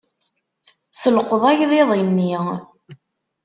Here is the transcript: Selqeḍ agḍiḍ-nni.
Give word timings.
Selqeḍ 1.01 1.43
agḍiḍ-nni. 1.51 2.35